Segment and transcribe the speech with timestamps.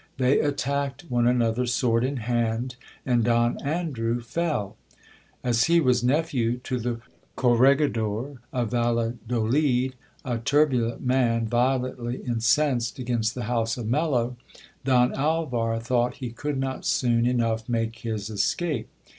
[0.17, 4.75] They attacked one another sword in hand, and Don Andrew fell.
[5.43, 7.01] As he was nephew to the
[7.35, 9.93] corregidor of Valladolid,
[10.25, 14.37] a tur bulent man, violently incensed against the house of Mello,
[14.83, 18.89] Don Alvar thought he could not soon enough make his escape.